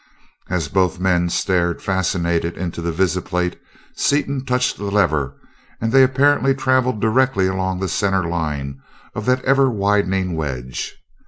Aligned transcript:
As 0.49 0.67
both 0.67 0.99
men 0.99 1.29
stared, 1.29 1.79
fascinated, 1.79 2.57
into 2.57 2.81
the 2.81 2.91
visiplate, 2.91 3.61
Seaton 3.95 4.43
touched 4.45 4.77
the 4.77 4.85
lever 4.89 5.35
and 5.79 5.91
they 5.91 6.01
apparently 6.01 6.55
traveled 6.55 6.99
directly 6.99 7.45
along 7.45 7.79
the 7.79 7.87
center 7.87 8.25
line 8.25 8.81
of 9.13 9.27
that 9.27 9.45
ever 9.45 9.69
widening 9.69 10.35
wedge. 10.35 10.95